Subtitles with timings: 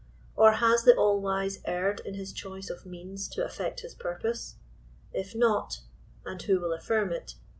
[0.35, 4.55] Or has the All wise erred in his choice of means to effect his purpose?
[5.13, 5.81] If not—
[6.25, 7.35] and who will affirm it?